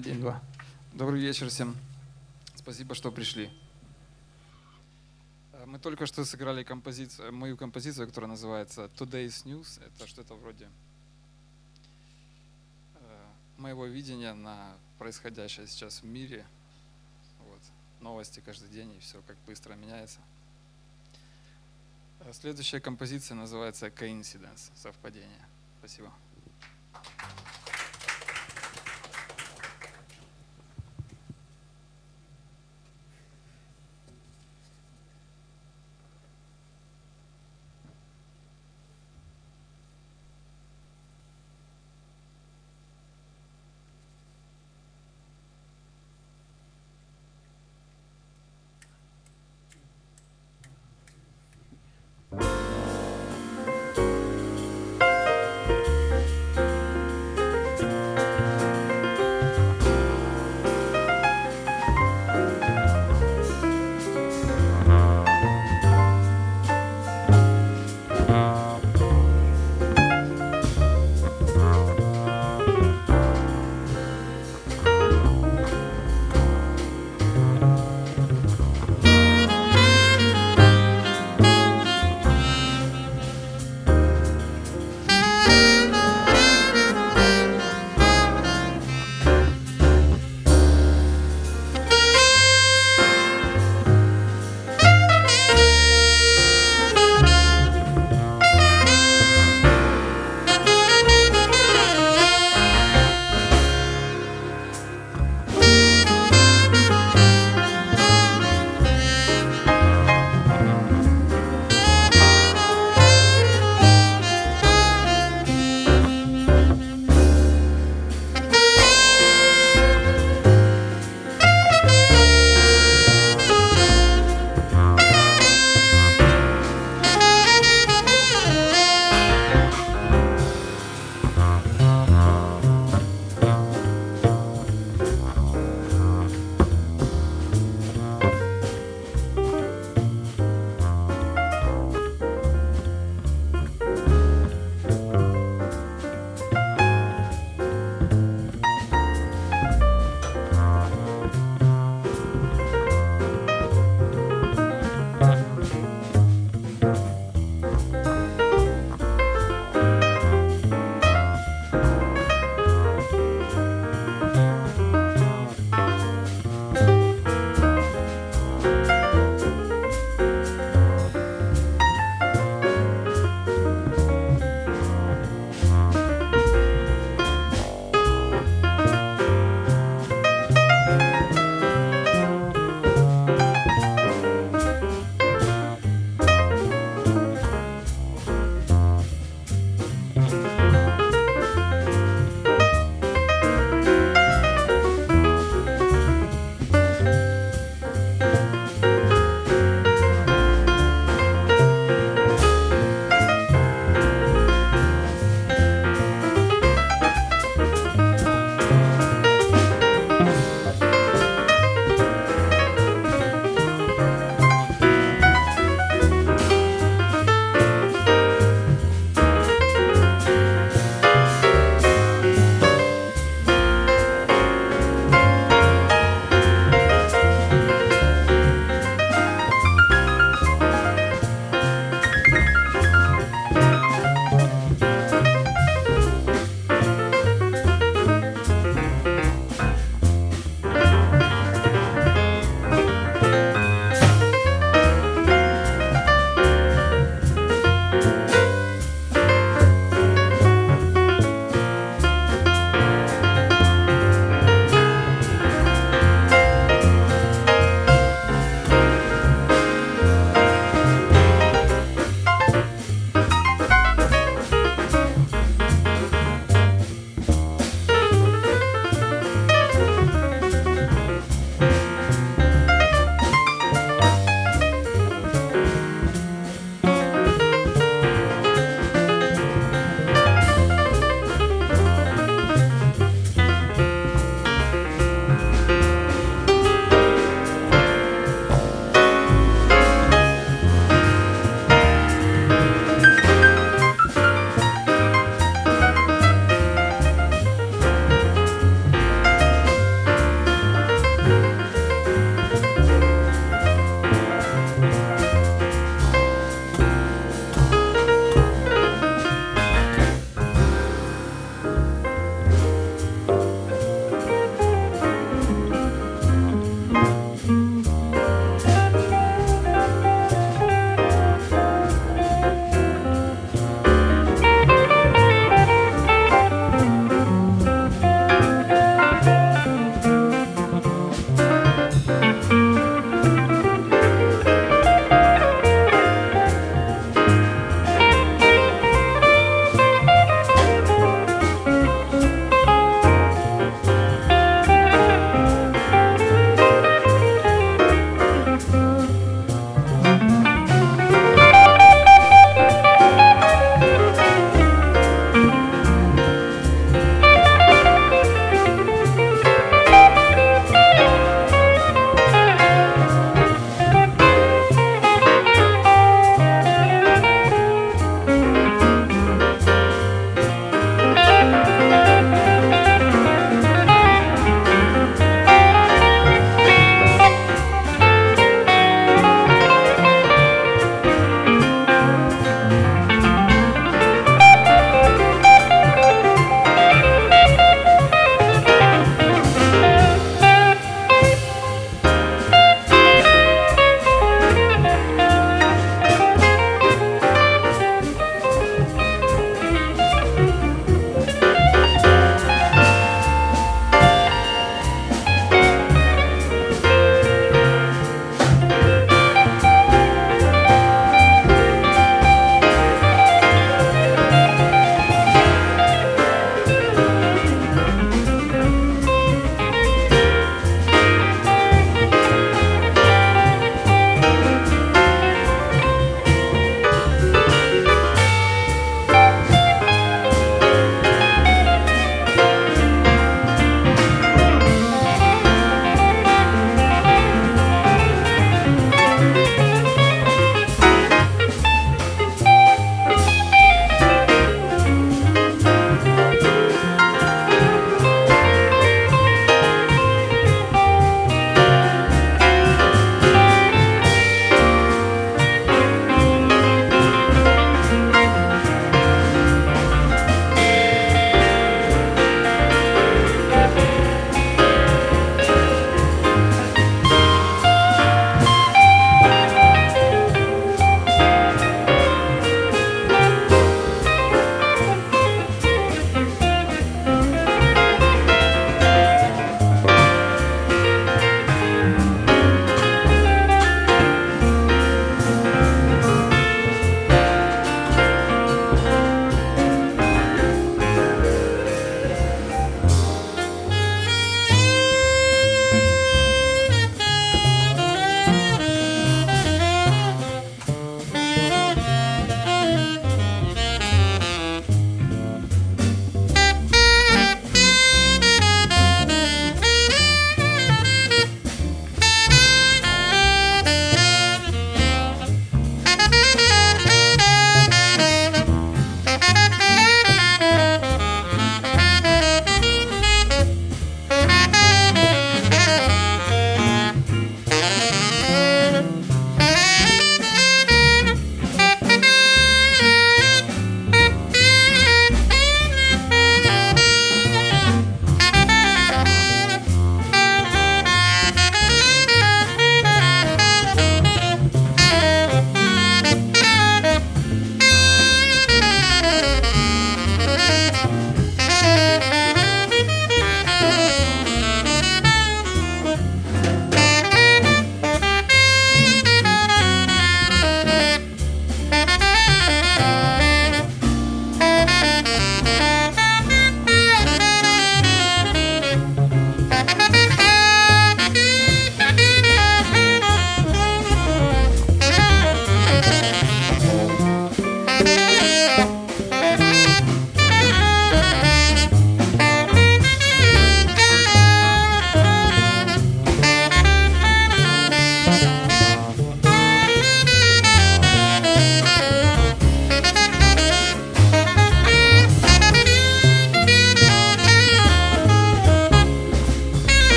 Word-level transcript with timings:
день-два. 0.00 0.42
Добрый 0.92 1.20
вечер 1.20 1.48
всем. 1.48 1.76
Спасибо, 2.56 2.94
что 2.94 3.12
пришли. 3.12 3.50
Э, 5.52 5.64
Мы 5.66 5.78
только 5.78 6.06
что 6.06 6.24
сыграли 6.24 6.64
композицию, 6.64 7.32
мою 7.32 7.56
композицию, 7.56 8.08
которая 8.08 8.28
называется 8.28 8.90
Today's 8.96 9.44
News. 9.44 9.80
Это 9.86 10.08
что-то 10.08 10.34
вроде 10.34 10.68
э, 12.94 13.26
моего 13.56 13.86
видения 13.86 14.34
на 14.34 14.76
происходящее 14.98 15.68
сейчас 15.68 16.02
в 16.02 16.06
мире. 16.06 16.44
Вот. 17.46 17.60
Новости 18.00 18.42
каждый 18.44 18.70
день, 18.70 18.92
и 18.94 18.98
все 18.98 19.22
как 19.26 19.36
быстро 19.46 19.74
меняется. 19.74 20.18
Э, 22.20 22.32
Следующая 22.32 22.80
композиция 22.80 23.36
называется 23.36 23.86
Coincidence, 23.86 24.72
совпадение. 24.74 25.46
Спасибо. 25.78 26.12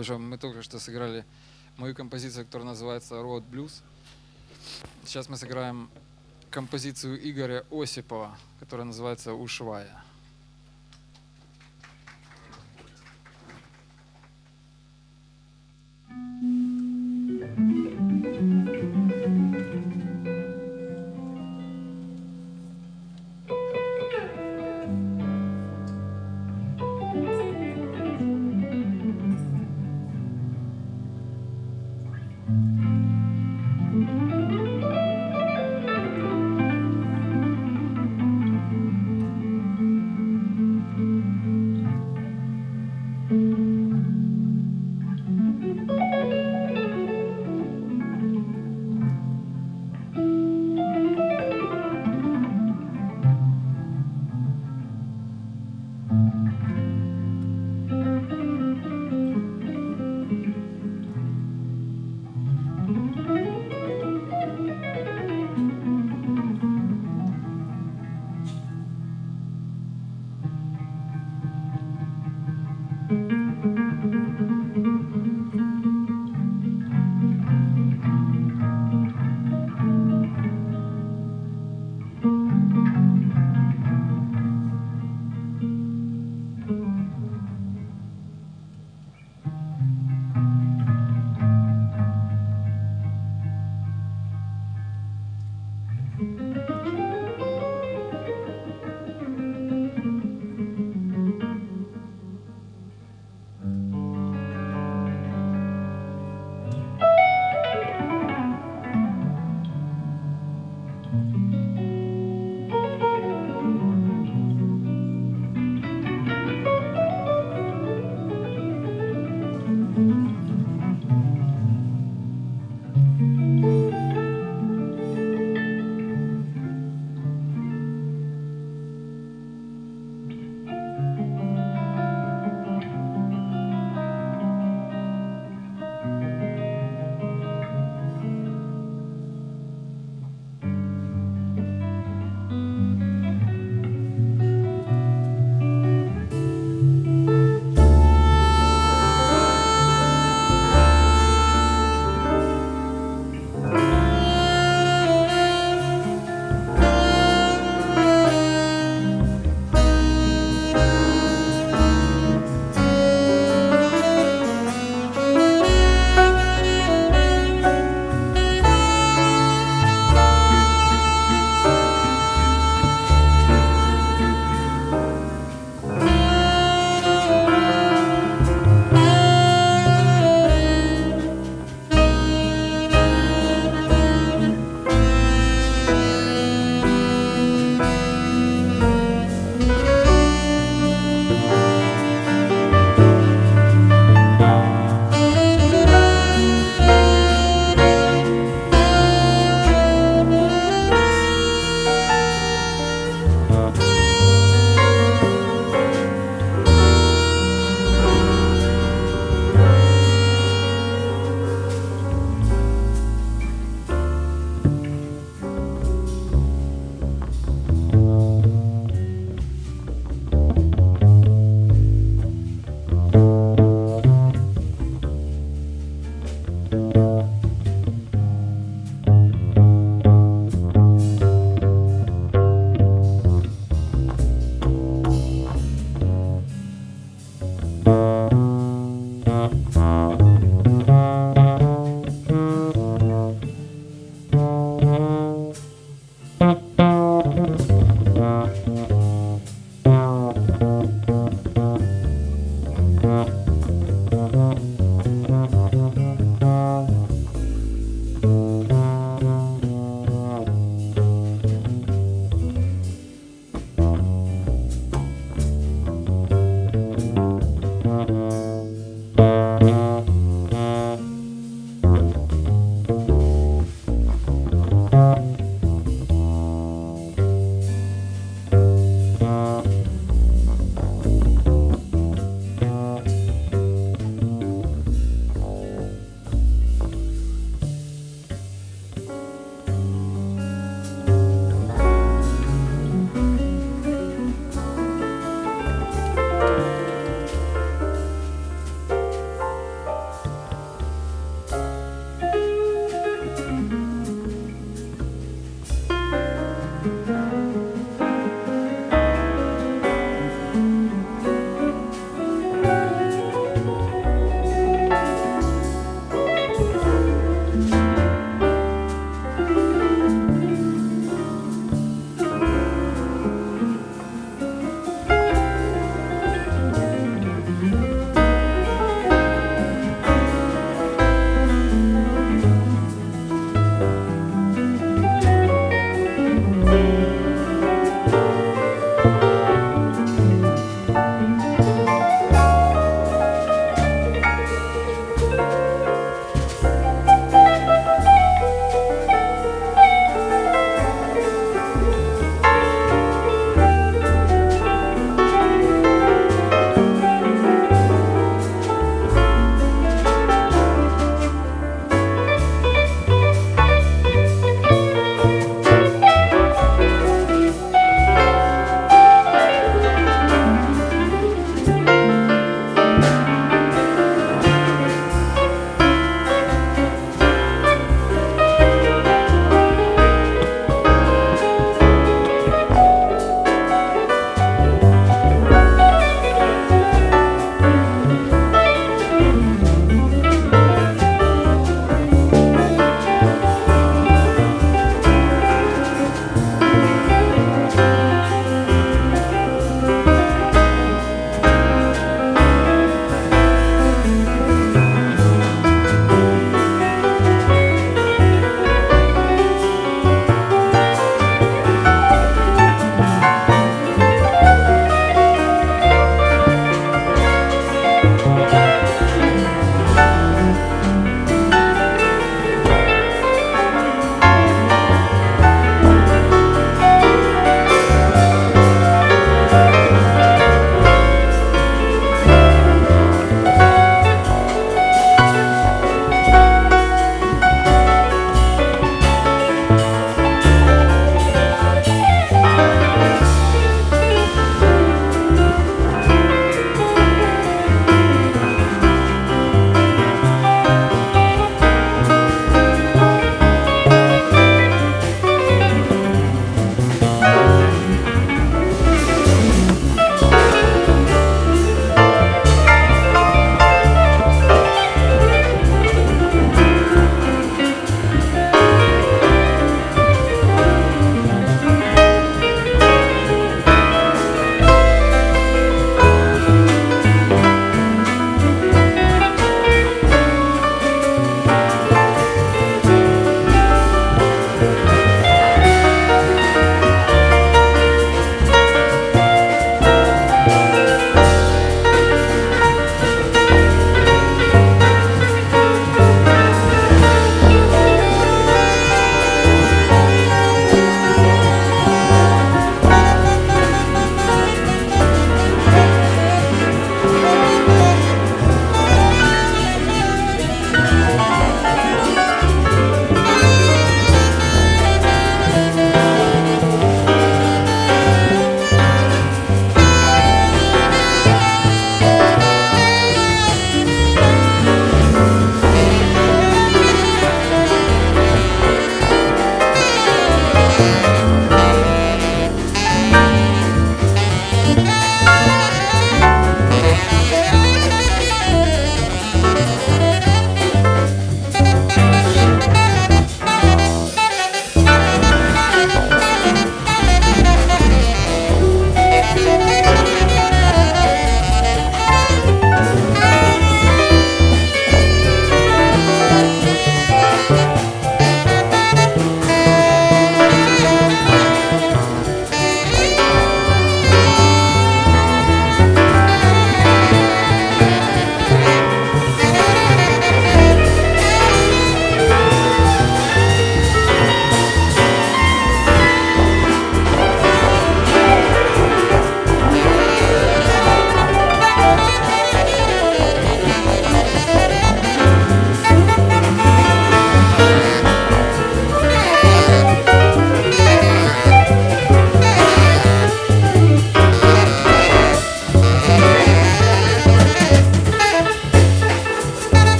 уже, 0.00 0.18
мы 0.18 0.38
только 0.38 0.62
что 0.62 0.78
сыграли 0.78 1.24
мою 1.76 1.94
композицию, 1.94 2.46
которая 2.46 2.68
называется 2.68 3.14
Road 3.14 3.44
Blues. 3.50 3.82
Сейчас 5.04 5.28
мы 5.28 5.36
сыграем 5.36 5.90
композицию 6.50 7.18
Игоря 7.28 7.64
Осипова, 7.70 8.36
которая 8.58 8.86
называется 8.86 9.34
«Ушвая». 9.34 10.04